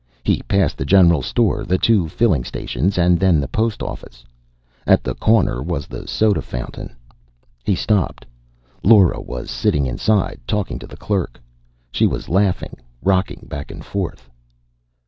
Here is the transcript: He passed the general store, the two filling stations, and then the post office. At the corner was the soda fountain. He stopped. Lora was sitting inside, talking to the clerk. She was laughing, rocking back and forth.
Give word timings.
He 0.23 0.41
passed 0.47 0.77
the 0.79 0.83
general 0.85 1.21
store, 1.21 1.63
the 1.63 1.77
two 1.77 2.07
filling 2.09 2.43
stations, 2.43 2.97
and 2.97 3.19
then 3.19 3.39
the 3.39 3.47
post 3.47 3.83
office. 3.83 4.25
At 4.87 5.03
the 5.03 5.13
corner 5.13 5.61
was 5.61 5.85
the 5.85 6.07
soda 6.07 6.41
fountain. 6.41 6.95
He 7.63 7.75
stopped. 7.75 8.25
Lora 8.83 9.21
was 9.21 9.51
sitting 9.51 9.85
inside, 9.85 10.39
talking 10.47 10.79
to 10.79 10.87
the 10.87 10.97
clerk. 10.97 11.39
She 11.91 12.07
was 12.07 12.29
laughing, 12.29 12.77
rocking 13.03 13.45
back 13.47 13.69
and 13.69 13.85
forth. 13.85 14.27